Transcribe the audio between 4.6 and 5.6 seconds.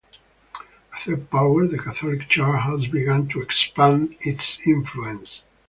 influence.